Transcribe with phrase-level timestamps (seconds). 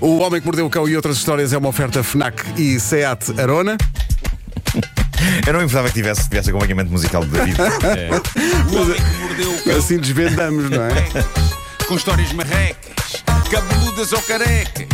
[0.00, 3.40] O Homem que Mordeu o Cão e outras histórias é uma oferta FNAC e SEAT
[3.40, 3.76] Arona.
[5.46, 7.56] Eu não me importava que tivesse, tivesse acompanhamento musical de David.
[7.84, 8.10] É.
[8.70, 9.76] O homem que mordeu o cão.
[9.76, 11.84] Assim desvendamos, não é?
[11.86, 14.86] Com histórias marrecas, cabeludas ou carecas.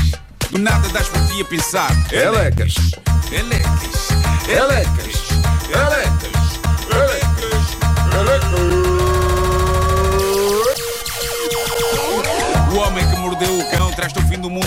[0.51, 1.91] Do nada das por ti a pensar.
[2.12, 2.75] Elecas.
[3.32, 4.34] Elecas.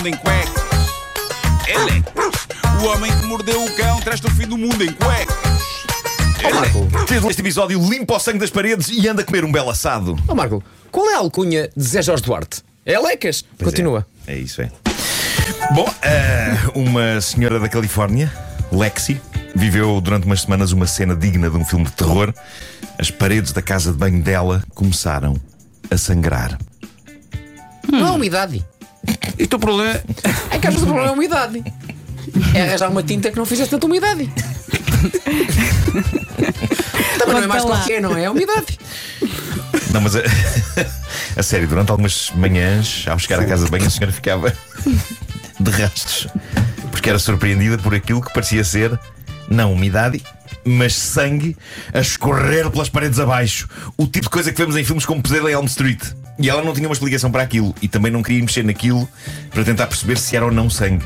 [0.08, 0.62] Mundo em cuecas.
[1.68, 2.48] Elecas.
[2.82, 5.36] O homem que mordeu o cão traz-te o fim do mundo em cuecas.
[6.42, 7.24] Elecas.
[7.30, 10.16] Este episódio limpa o sangue das paredes e anda a comer um belo assado.
[10.26, 12.62] Ó Marco, qual é a alcunha de Zé Jorge Duarte?
[12.86, 13.44] É Lecas.
[13.58, 14.06] Pois Continua.
[14.26, 14.70] É, é isso, é.
[15.74, 18.32] Bom, ah, uma senhora da Califórnia,
[18.72, 19.20] Lexi,
[19.54, 22.32] viveu durante umas semanas uma cena digna de um filme de terror.
[22.98, 25.36] As paredes da casa de banho dela começaram
[25.90, 26.58] a sangrar.
[27.90, 28.64] Não é umidade.
[29.38, 30.00] E o teu problema
[30.50, 31.64] É que às vezes o problema é a umidade.
[32.54, 34.30] É arranjar uma tinta que não fizesse tanta umidade.
[37.18, 38.22] Também não é mais qualquer, não é?
[38.22, 38.78] É a umidade.
[39.92, 40.20] Não, mas a,
[41.36, 44.54] a sério, durante algumas manhãs, ao chegar à casa de banho, a senhora ficava
[45.58, 46.26] de rastos.
[46.90, 48.98] Porque era surpreendida por aquilo que parecia ser,
[49.48, 50.22] não umidade,
[50.64, 51.56] mas sangue
[51.92, 53.68] a escorrer pelas paredes abaixo.
[53.96, 56.02] O tipo de coisa que vemos em filmes como Pesadelo em Elm Street.
[56.38, 59.08] E ela não tinha uma explicação para aquilo e também não queria mexer naquilo
[59.50, 61.04] para tentar perceber se era ou não sangue.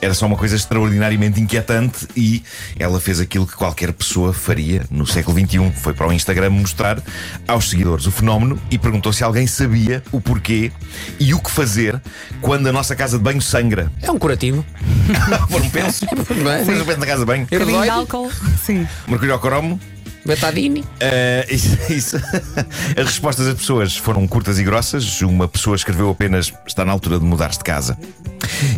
[0.00, 2.42] Era só uma coisa extraordinariamente inquietante e
[2.76, 5.70] ela fez aquilo que qualquer pessoa faria no século XXI.
[5.80, 7.00] Foi para o Instagram mostrar
[7.46, 10.72] aos seguidores o fenómeno e perguntou se alguém sabia o porquê
[11.20, 12.02] e o que fazer
[12.40, 13.92] quando a nossa casa de banho sangra.
[14.02, 14.66] É um curativo.
[15.48, 16.04] Pôr um penso.
[16.42, 16.62] Não é?
[16.62, 17.46] Um penso na casa de banho.
[17.48, 18.28] Herdoide, álcool.
[18.60, 18.88] Sim.
[19.06, 19.78] Mercúrio ao cromo.
[20.24, 20.84] Betadine.
[21.00, 22.16] Ah, isso, isso.
[22.16, 25.20] As respostas das pessoas foram curtas e grossas.
[25.22, 27.96] Uma pessoa escreveu apenas está na altura de mudar-se de casa.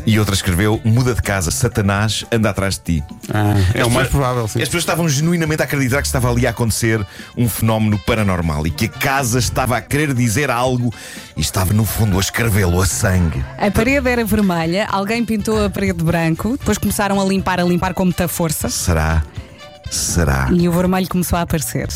[0.06, 3.04] E outra escreveu muda de casa, Satanás anda atrás de ti.
[3.32, 4.58] Ah, é As o mais pessoas- provável, sim.
[4.60, 7.04] As pessoas estavam genuinamente a acreditar que estava ali a acontecer
[7.36, 10.92] um fenómeno paranormal e que a casa estava a querer dizer algo
[11.36, 13.42] e estava, no fundo, a escrevê-lo a sangue.
[13.58, 17.64] A parede era vermelha, alguém pintou a parede de branco, depois começaram a limpar, a
[17.64, 19.22] limpar com muita força Será?
[19.94, 20.48] Será?
[20.52, 21.88] e o vermelho começou a aparecer.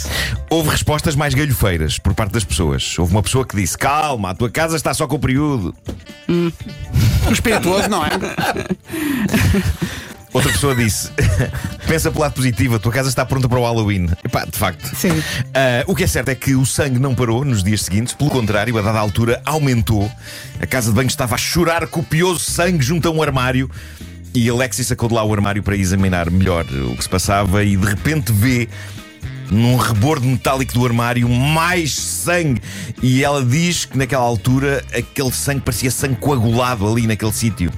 [0.49, 2.97] Houve respostas mais galhofeiras por parte das pessoas.
[2.99, 5.75] Houve uma pessoa que disse: Calma, a tua casa está só com o período.
[7.31, 8.11] Espirituoso, não é?
[10.33, 11.11] Outra pessoa disse:
[11.89, 14.09] Pensa pelo lado positivo, a tua casa está pronta para o Halloween.
[14.25, 14.95] Epá, de facto.
[14.95, 15.23] Sim.
[15.55, 18.31] Ah, o que é certo é que o sangue não parou nos dias seguintes, pelo
[18.31, 20.11] contrário, a dada altura aumentou.
[20.61, 23.71] A casa de banho estava a chorar copioso sangue junto a um armário.
[24.41, 27.77] E Alexis sacou de lá o armário para examinar melhor o que se passava e
[27.77, 28.69] de repente vê
[29.51, 32.63] num rebordo metálico do armário mais sangue.
[33.03, 37.73] E ela diz que naquela altura aquele sangue parecia sangue coagulado ali naquele sítio.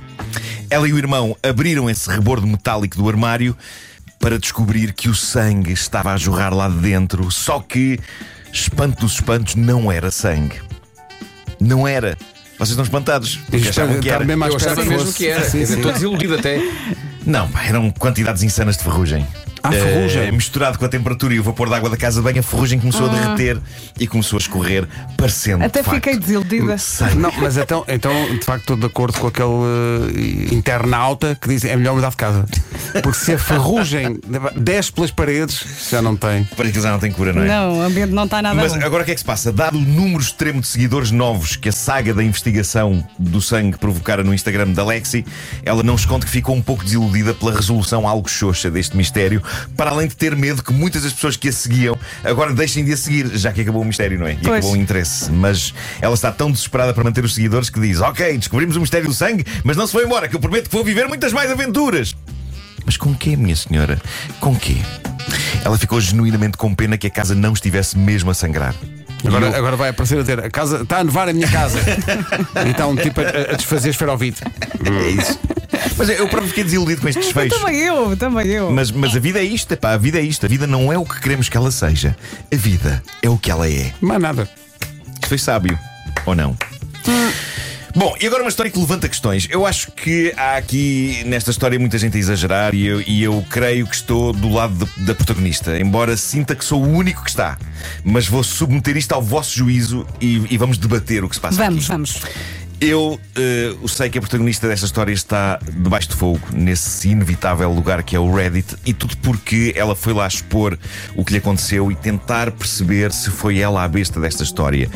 [0.68, 3.56] Ela e o irmão abriram esse rebordo metálico do armário
[4.18, 7.30] para descobrir que o sangue estava a jorrar lá de dentro.
[7.30, 7.98] Só que,
[8.52, 10.60] espanto dos espantos, não era sangue.
[11.58, 12.18] Não era.
[12.60, 13.36] Vocês estão espantados.
[13.36, 14.24] Porque achavam que está era.
[14.26, 15.44] mesmo Eu achava que mesmo que era.
[15.44, 15.76] Sim, Quer dizer, sim.
[15.80, 16.60] Estou desiludido até.
[17.24, 19.26] Não, pá, eram quantidades insanas de ferrugem.
[19.62, 20.22] Ah, ferrugem.
[20.22, 22.42] Eh, misturado com a temperatura e o vapor da água da casa de banho, a
[22.42, 23.58] ferrugem começou a derreter
[23.98, 25.64] e começou a escorrer, parecendo.
[25.64, 26.76] Até de facto, fiquei desiludida.
[27.16, 29.48] Não, mas então, então, de facto, estou de acordo com aquele
[30.50, 32.44] eh, internauta que diz é melhor mudar de casa.
[33.02, 34.18] Porque se a ferrugem
[34.56, 36.44] desce pelas paredes, já não tem.
[36.44, 37.46] Para que já não tem cura, não é?
[37.46, 38.84] Não, o ambiente não está nada Mas bom.
[38.84, 39.52] agora o que é que se passa?
[39.52, 44.22] Dado o número extremo de seguidores novos que a saga da investigação do sangue provocara
[44.22, 45.24] no Instagram da Lexi,
[45.64, 49.42] ela não esconde que ficou um pouco desiludida pela resolução algo xoxa deste mistério,
[49.76, 52.92] para além de ter medo que muitas das pessoas que a seguiam agora deixem de
[52.92, 54.32] a seguir, já que acabou o mistério, não é?
[54.32, 54.58] E Pois.
[54.58, 55.30] acabou o interesse.
[55.30, 59.06] Mas ela está tão desesperada para manter os seguidores que diz: Ok, descobrimos o mistério
[59.08, 61.50] do sangue, mas não se foi embora, que eu prometo que vou viver muitas mais
[61.50, 62.14] aventuras.
[62.84, 64.00] Mas com quê, minha senhora?
[64.40, 64.76] Com quê?
[65.64, 68.74] Ela ficou genuinamente com pena que a casa não estivesse mesmo a sangrar.
[69.22, 71.46] E Agora, eu- agora vai aparecer a dizer a casa está a nevar a minha
[71.46, 71.78] casa.
[72.68, 74.42] então, tipo, a, a desfazer esferovite.
[74.42, 75.38] É isso.
[75.96, 77.58] Mas eu próprio fiquei desiludido com este desfecho.
[77.58, 78.70] Também eu, também eu.
[78.70, 80.44] Mas, mas a vida é isto, epá, a vida é isto.
[80.46, 82.16] A vida não é o que queremos que ela seja.
[82.52, 83.92] A vida é o que ela é.
[84.00, 84.48] Mais nada.
[85.26, 85.78] Foi sábio,
[86.26, 86.56] ou não?
[87.94, 89.48] Bom, e agora uma história que levanta questões.
[89.50, 93.44] Eu acho que há aqui nesta história muita gente a exagerar e eu, e eu
[93.50, 97.30] creio que estou do lado de- da protagonista, embora sinta que sou o único que
[97.30, 97.58] está.
[98.04, 101.56] Mas vou submeter isto ao vosso juízo e, e vamos debater o que se passa
[101.56, 101.88] Vamos, aqui.
[101.88, 102.22] vamos.
[102.80, 108.02] Eu eh, sei que a protagonista desta história está debaixo de fogo, nesse inevitável lugar
[108.02, 110.78] que é o Reddit, e tudo porque ela foi lá expor
[111.14, 114.88] o que lhe aconteceu e tentar perceber se foi ela a besta desta história.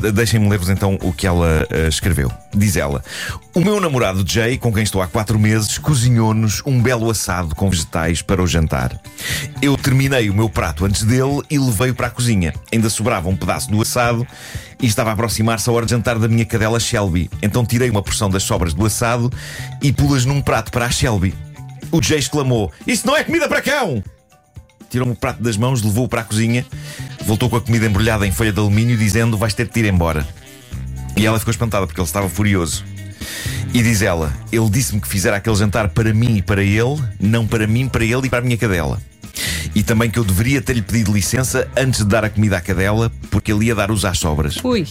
[0.00, 2.32] De- Deixem-me ler-vos então o que ela eh, escreveu.
[2.54, 3.02] Diz ela:
[3.54, 7.70] O meu namorado Jay, com quem estou há quatro meses, cozinhou-nos um belo assado com
[7.70, 9.00] vegetais para o jantar.
[9.62, 12.52] Eu terminei o meu prato antes dele e levei-o para a cozinha.
[12.72, 14.26] Ainda sobrava um pedaço do assado
[14.80, 17.30] e estava a aproximar-se a hora de jantar da minha cadela Shelby.
[17.40, 19.30] Então tirei uma porção das sobras do assado
[19.80, 21.32] e pus-las num prato para a Shelby.
[21.92, 24.02] O Jay exclamou: Isso não é comida para cão!
[24.88, 26.66] Tirou-me o prato das mãos, levou-o para a cozinha,
[27.24, 30.26] voltou com a comida embrulhada em folha de alumínio, dizendo: Vais ter de ir embora.
[31.20, 32.82] E ela ficou espantada porque ele estava furioso.
[33.74, 37.46] E diz ela: Ele disse-me que fizera aquele jantar para mim e para ele, não
[37.46, 38.98] para mim, para ele e para a minha cadela.
[39.74, 43.12] E também que eu deveria ter-lhe pedido licença antes de dar a comida à cadela,
[43.30, 44.64] porque ele ia dar os às sobras.
[44.64, 44.86] Ui.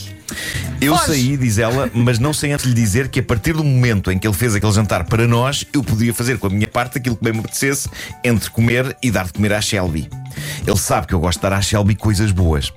[0.80, 4.12] Eu saí, diz ela, mas não sem antes lhe dizer que a partir do momento
[4.12, 7.00] em que ele fez aquele jantar para nós, eu podia fazer com a minha parte
[7.00, 7.90] aquilo que bem me apetecesse
[8.24, 10.08] entre comer e dar de comer à Shelby.
[10.66, 12.72] Ele sabe que eu gosto de dar à Shelby coisas boas.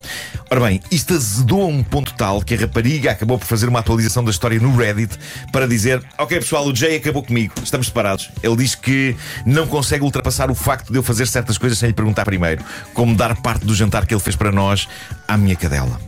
[0.50, 3.78] Ora bem, isto azedou a um ponto tal que a rapariga acabou por fazer uma
[3.78, 5.18] atualização da história no Reddit
[5.50, 8.30] para dizer: Ok, pessoal, o Jay acabou comigo, estamos separados.
[8.42, 9.16] Ele diz que
[9.46, 12.64] não consegue ultrapassar o facto de eu fazer certas coisas sem lhe perguntar primeiro,
[12.94, 14.88] como dar parte do jantar que ele fez para nós
[15.26, 16.00] à minha cadela.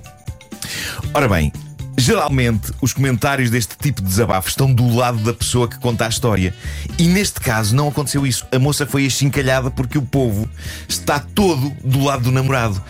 [1.13, 1.53] Ora bem,
[1.97, 6.09] Geralmente, os comentários deste tipo de desabafo estão do lado da pessoa que conta a
[6.09, 6.53] história.
[6.99, 8.47] E neste caso não aconteceu isso.
[8.51, 10.49] A moça foi achincalhada porque o povo
[10.89, 12.83] está todo do lado do namorado.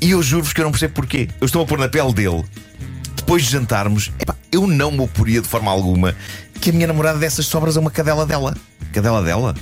[0.00, 1.28] E eu juro-vos que eu não percebo porquê.
[1.40, 2.44] Eu estou a pôr na pele dele.
[3.16, 6.14] Depois de jantarmos, epá, eu não me oporia de forma alguma
[6.60, 8.54] que a minha namorada dessas sobras a uma cadela dela.
[8.92, 9.54] Cadela dela?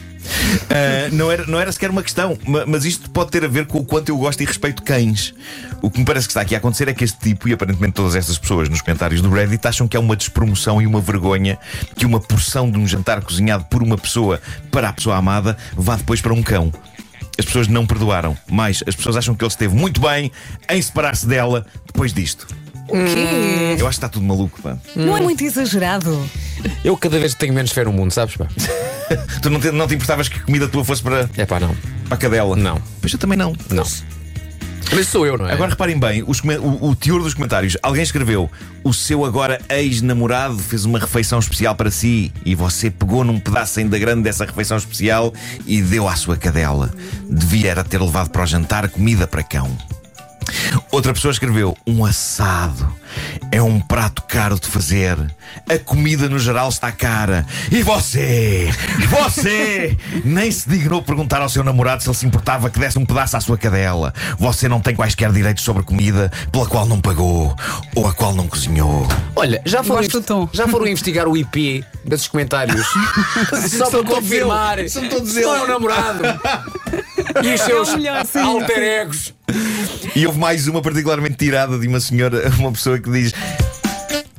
[0.65, 3.79] Uh, não, era, não era sequer uma questão, mas isto pode ter a ver com
[3.79, 5.35] o quanto eu gosto e respeito cães.
[5.83, 7.95] O que me parece que está aqui a acontecer é que este tipo, e aparentemente
[7.95, 11.59] todas estas pessoas nos comentários do Reddit, acham que é uma despromoção e uma vergonha
[11.95, 14.41] que uma porção de um jantar cozinhado por uma pessoa
[14.71, 16.73] para a pessoa amada vá depois para um cão.
[17.39, 20.33] As pessoas não perdoaram, mas as pessoas acham que ele esteve muito bem
[20.71, 22.47] em separar-se dela depois disto.
[22.89, 23.77] O quê?
[23.79, 24.77] Eu acho que está tudo maluco, pá.
[24.95, 26.25] Não é muito exagerado.
[26.85, 28.37] Eu cada vez tenho menos fé no mundo, sabes?
[28.37, 28.47] Pá?
[29.41, 31.75] Tu não te, não te importavas que a comida tua fosse para, É pá, não.
[32.07, 32.57] para a cadela?
[32.57, 32.81] Não.
[33.01, 33.53] Pois eu também não.
[33.71, 33.85] Não.
[34.93, 35.53] Mas sou eu, não é?
[35.53, 37.77] Agora reparem bem, os come- o, o teor dos comentários.
[37.83, 38.49] Alguém escreveu:
[38.85, 43.81] O seu agora ex-namorado fez uma refeição especial para si e você pegou num pedaço
[43.81, 45.33] ainda grande dessa refeição especial
[45.67, 46.93] e deu à sua cadela.
[47.29, 49.77] Devia era ter levado para o jantar comida para cão.
[50.91, 52.95] Outra pessoa escreveu: Um assado
[53.51, 55.17] é um prato caro de fazer.
[55.69, 57.47] A comida no geral está cara.
[57.71, 58.71] E você,
[59.09, 63.07] você, nem se dignou perguntar ao seu namorado se ele se importava que desse um
[63.07, 64.13] pedaço à sua cadela.
[64.39, 67.55] Você não tem quaisquer direitos sobre comida pela qual não pagou
[67.95, 69.07] ou a qual não cozinhou.
[69.35, 70.49] Olha, já foram, tom.
[70.53, 72.87] já foram investigar o IP desses comentários
[73.71, 74.89] só para confirmar.
[74.89, 76.23] São todos Não é o namorado.
[77.43, 78.83] E os seus É o melhor, sim, alter sim.
[78.83, 79.35] egos.
[80.15, 83.33] E houve mais uma particularmente tirada de uma senhora, uma pessoa que diz: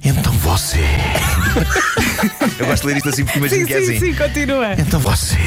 [0.04, 0.80] Então você.
[2.60, 4.06] Eu gosto de ler isto assim porque imagino Sim, que é sim, assim.
[4.08, 4.74] sim, continua.
[4.74, 5.38] Então você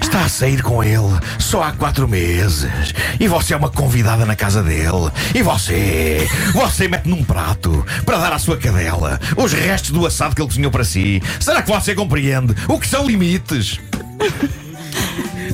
[0.00, 4.34] está a sair com ele só há quatro meses e você é uma convidada na
[4.34, 9.90] casa dele e você, você mete num prato para dar à sua cadela os restos
[9.90, 11.22] do assado que ele cozinhou para si.
[11.38, 13.78] Será que você compreende o que são limites?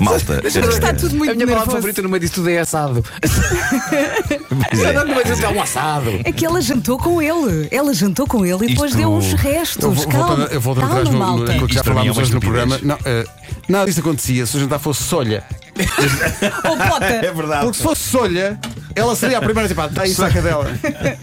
[0.00, 1.70] Malta, Está tudo A muito minha palavra nervoso.
[1.76, 3.04] favorita no meio disso tudo é assado.
[4.70, 4.92] Pois é.
[4.92, 6.10] Não vai dizer é um assado.
[6.24, 7.68] É que ela jantou com ele.
[7.70, 9.94] Ela jantou com ele e depois Isto- deu uns Eu restos.
[9.96, 11.44] vou, calma, voltando, eu voltando calma, atrás no, no, malta.
[11.52, 12.80] naquilo que já Isto para mim é falámos uma hoje no estupidez.
[12.80, 12.98] programa.
[13.04, 13.24] Não, eh,
[13.68, 15.44] nada disso acontecia se o jantar fosse solha.
[16.64, 17.62] Ô, Pota, É verdade.
[17.64, 18.58] Porque se fosse solha,
[18.94, 20.66] ela seria a primeira a dizer, pá, dá isso à cadela.
[20.82, 21.16] É,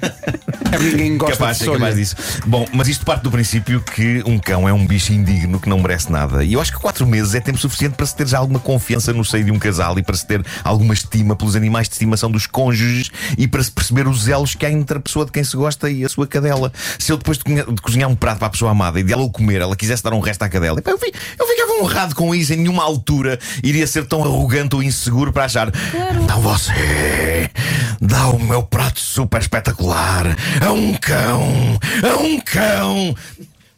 [0.84, 1.80] ninguém gosta Capaz, de é solha.
[1.80, 2.16] capaz disso.
[2.46, 5.80] Bom, mas isto parte do princípio que um cão é um bicho indigno que não
[5.80, 6.44] merece nada.
[6.44, 9.12] E eu acho que quatro meses é tempo suficiente para se ter já alguma confiança
[9.14, 12.30] no seio de um casal e para se ter alguma estima pelos animais de estimação
[12.32, 15.44] dos cônjuges e para se perceber os elos que há entre a pessoa de quem
[15.44, 16.72] se gosta e a sua cadela.
[17.00, 17.44] Se eu depois de
[17.82, 20.14] cozinhar- um prato para a pessoa amada e de ela o comer, ela quisesse dar
[20.14, 22.54] um resto à cadela, eu, fi- eu ficava honrado com isso.
[22.54, 25.72] Em nenhuma altura iria ser tão arrogante ou inseguro para achar.
[26.24, 26.72] Então você
[28.06, 30.26] dá o meu prato super espetacular
[30.66, 33.16] a um cão, a um cão.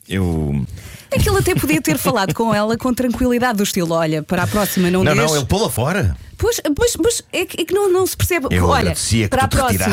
[0.07, 0.65] Eu.
[1.11, 4.43] É que ele até podia ter falado com ela com tranquilidade, do estilo: olha, para
[4.43, 5.31] a próxima não, Não, deixes.
[5.31, 6.15] não, ele pô-la fora.
[6.39, 8.45] Pois, mas, mas é que, é que não, não se percebe.
[8.51, 8.93] Eu Olha,
[9.27, 9.87] para a próxima,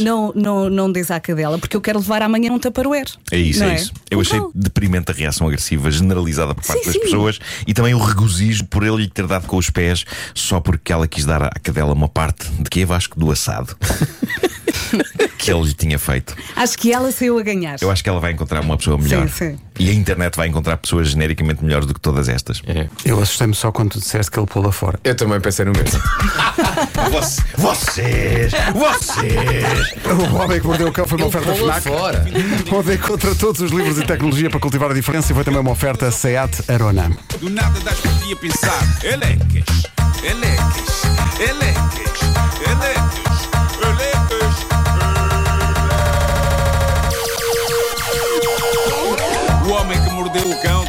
[0.00, 3.06] não, não, não des à cadela, porque eu quero levar amanhã um tupperware.
[3.32, 3.92] É isso, Não é isso.
[4.10, 7.00] Eu Um achei deprimente a reação agressiva generalizada por parte Sim, das sim.
[7.00, 10.04] pessoas e também o regozijo por ele lhe ter dado com os pés
[10.34, 13.74] só porque ela quis dar à cadela uma parte de que é Vasco do assado.
[15.38, 16.34] que ele lhe tinha feito.
[16.54, 17.76] Acho que ela saiu a ganhar.
[17.80, 19.28] Eu acho que ela vai encontrar uma pessoa melhor.
[19.28, 19.58] Sim, sim.
[19.78, 22.62] E a internet vai encontrar pessoas genericamente melhores do que todas estas.
[22.66, 22.88] É.
[23.04, 24.98] Eu assustei-me só quando tu disseste que ele pula fora.
[25.04, 26.00] Eu também pensei no mesmo.
[27.10, 28.52] Voc- Vocês!
[28.74, 29.94] Vocês!
[30.32, 31.96] O Homem que Mordeu o Cão foi uma Ele oferta pula FNAC.
[31.98, 32.26] fora.
[32.72, 35.70] Onde encontra todos os livros e tecnologia para cultivar a diferença e foi também uma
[35.72, 37.10] oferta SEAT Arona.
[37.40, 37.96] Do nada das
[38.40, 38.82] pensar.
[39.04, 39.82] Elecas,
[40.22, 41.02] elecas,
[41.40, 42.15] elecas,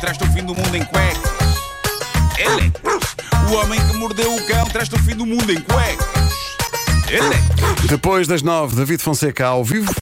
[0.07, 1.31] traz-te o fim do mundo em cuecas.
[2.39, 3.15] Elecas.
[3.51, 6.07] O homem que mordeu o cão traz-te o fim do mundo em cuecas.
[7.09, 7.89] Elecas.
[7.89, 9.93] Depois das nove, David Fonseca ao vivo.